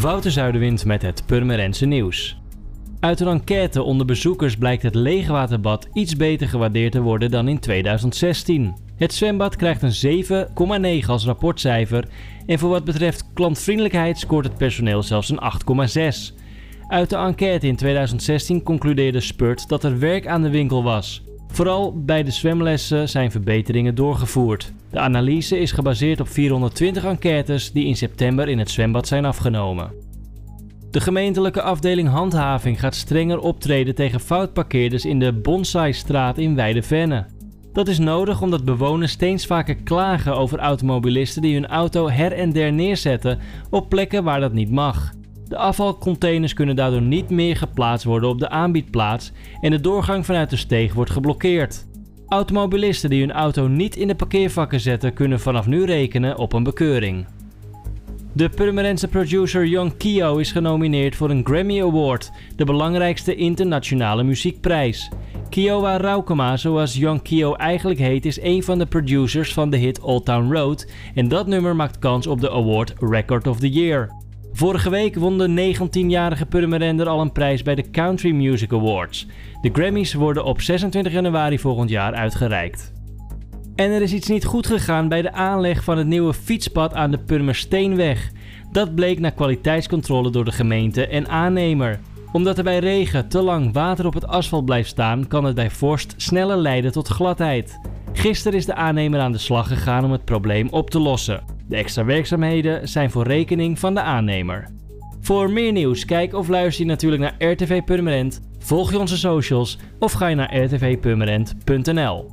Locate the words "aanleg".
85.32-85.84